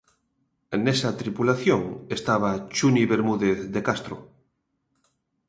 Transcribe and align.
Nesa 0.85 1.09
tripulación 1.21 1.81
estaba 2.17 2.49
Chuni 2.75 3.03
Bermúdez 3.13 3.57
de 3.73 3.79
Castro. 3.87 4.15